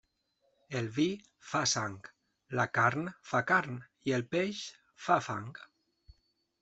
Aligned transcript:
El 0.79 0.87
vi 0.95 1.03
fa 1.49 1.61
sang, 1.73 1.99
la 2.61 2.65
carn 2.79 3.05
fa 3.33 3.43
carn 3.53 3.79
i 4.11 4.17
el 4.19 4.25
peix 4.33 4.63
fa 5.09 5.19
fang. 5.31 5.53